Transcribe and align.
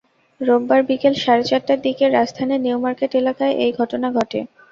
রোববার 0.41 0.81
বিকেল 0.89 1.13
সাড়ে 1.23 1.43
চারটার 1.49 1.79
দিকে 1.85 2.03
রাজধানীর 2.09 2.63
নিউমার্কেট 2.65 3.11
এলাকায় 3.21 3.53
এই 3.63 3.71
ঘটনা 3.79 4.07
ঘটে। 4.17 4.39